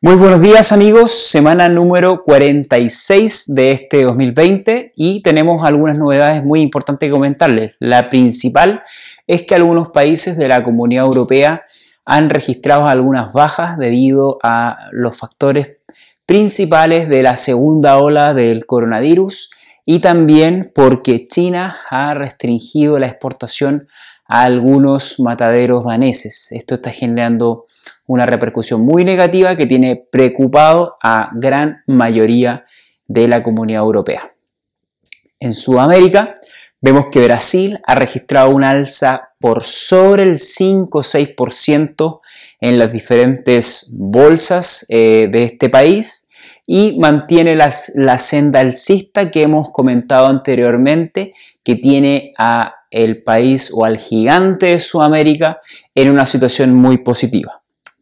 [0.00, 6.60] Muy buenos días amigos, semana número 46 de este 2020 y tenemos algunas novedades muy
[6.60, 7.74] importantes que comentarles.
[7.80, 8.84] La principal
[9.26, 11.64] es que algunos países de la Comunidad Europea
[12.04, 15.78] han registrado algunas bajas debido a los factores
[16.26, 19.50] principales de la segunda ola del coronavirus
[19.84, 23.88] y también porque China ha restringido la exportación
[24.28, 26.52] a algunos mataderos daneses.
[26.52, 27.64] Esto está generando
[28.06, 32.64] una repercusión muy negativa que tiene preocupado a gran mayoría
[33.08, 34.30] de la comunidad europea.
[35.40, 36.34] En Sudamérica
[36.80, 42.20] vemos que Brasil ha registrado un alza por sobre el 5 o 6%
[42.60, 46.27] en las diferentes bolsas eh, de este país
[46.70, 51.32] y mantiene la senda alcista que hemos comentado anteriormente
[51.64, 55.60] que tiene a el país o al gigante de Sudamérica
[55.94, 57.54] en una situación muy positiva.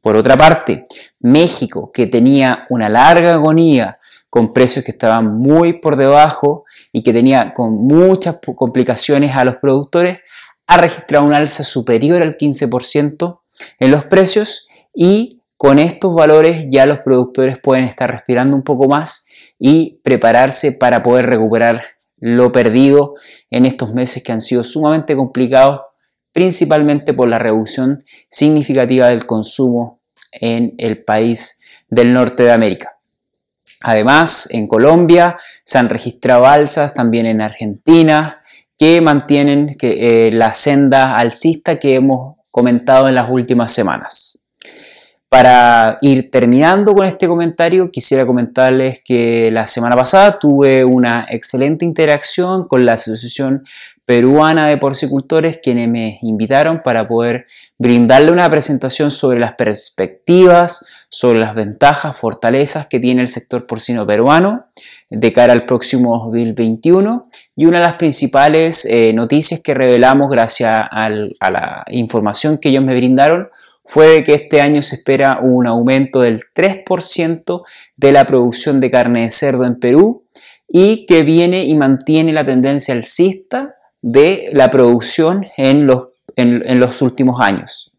[0.00, 0.86] Por otra parte,
[1.20, 3.98] México, que tenía una larga agonía
[4.30, 9.56] con precios que estaban muy por debajo y que tenía con muchas complicaciones a los
[9.56, 10.20] productores,
[10.66, 13.40] ha registrado un alza superior al 15%
[13.78, 18.88] en los precios y con estos valores ya los productores pueden estar respirando un poco
[18.88, 19.26] más
[19.58, 21.82] y prepararse para poder recuperar
[22.18, 23.14] lo perdido
[23.50, 25.82] en estos meses que han sido sumamente complicados,
[26.32, 30.00] principalmente por la reducción significativa del consumo
[30.32, 32.98] en el país del norte de América.
[33.82, 38.40] Además, en Colombia se han registrado alzas, también en Argentina,
[38.78, 44.43] que mantienen eh, la senda alcista que hemos comentado en las últimas semanas.
[45.34, 51.84] Para ir terminando con este comentario, quisiera comentarles que la semana pasada tuve una excelente
[51.84, 53.64] interacción con la Asociación
[54.06, 57.46] Peruana de Porcicultores, quienes me invitaron para poder
[57.80, 64.06] brindarle una presentación sobre las perspectivas, sobre las ventajas, fortalezas que tiene el sector porcino
[64.06, 64.66] peruano
[65.16, 70.82] de cara al próximo 2021 y una de las principales eh, noticias que revelamos gracias
[70.90, 73.48] a la información que ellos me brindaron
[73.84, 77.62] fue que este año se espera un aumento del 3%
[77.96, 80.22] de la producción de carne de cerdo en Perú
[80.68, 87.02] y que viene y mantiene la tendencia alcista de la producción en los, en, los
[87.02, 87.93] últimos años.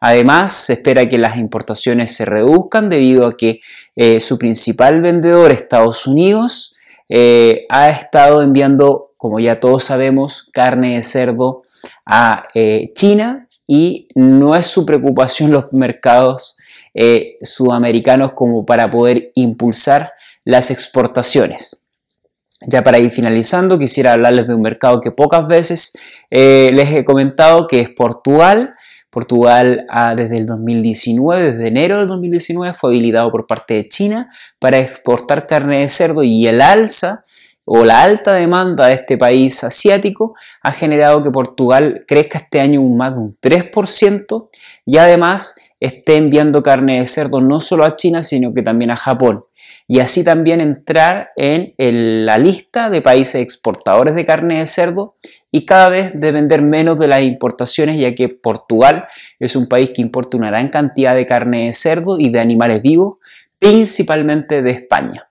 [0.00, 3.60] Además, se espera que las importaciones se reduzcan debido a que
[3.96, 6.76] eh, su principal vendedor, Estados Unidos,
[7.08, 11.62] eh, ha estado enviando, como ya todos sabemos, carne de cerdo
[12.04, 16.58] a eh, China y no es su preocupación los mercados
[17.42, 20.12] sudamericanos como para poder impulsar
[20.44, 21.84] las exportaciones.
[22.62, 25.92] Ya para ir finalizando, quisiera hablarles de un mercado que pocas veces
[26.30, 28.72] les he comentado, que es Portugal.
[29.16, 34.28] Portugal ah, desde el 2019, desde enero del 2019, fue habilitado por parte de China
[34.58, 37.24] para exportar carne de cerdo y el alza
[37.64, 42.82] o la alta demanda de este país asiático ha generado que Portugal crezca este año
[42.82, 44.50] un más de un 3%
[44.84, 48.96] y además esté enviando carne de cerdo no solo a China, sino que también a
[48.96, 49.40] Japón.
[49.88, 55.14] Y así también entrar en la lista de países exportadores de carne de cerdo
[55.52, 59.06] y cada vez depender menos de las importaciones, ya que Portugal
[59.38, 62.82] es un país que importa una gran cantidad de carne de cerdo y de animales
[62.82, 63.18] vivos,
[63.60, 65.28] principalmente de España.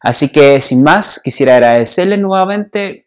[0.00, 3.06] Así que sin más, quisiera agradecerles nuevamente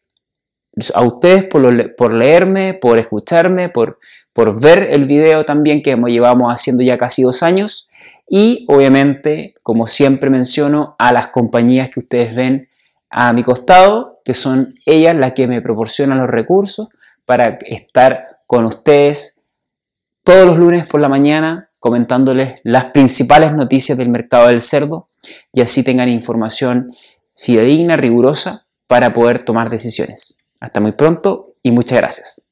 [0.93, 3.99] a ustedes por, leerme, por escucharme, por,
[4.33, 7.89] por ver el video también que llevamos haciendo ya casi dos años
[8.29, 12.67] y obviamente, como siempre menciono, a las compañías que ustedes ven
[13.09, 16.87] a mi costado, que son ellas las que me proporcionan los recursos
[17.25, 19.45] para estar con ustedes
[20.23, 25.07] todos los lunes por la mañana comentándoles las principales noticias del mercado del cerdo
[25.51, 26.87] y así tengan información
[27.35, 30.40] fidedigna, rigurosa para poder tomar decisiones.
[30.61, 32.39] Hasta muy pronto y muchas gracias.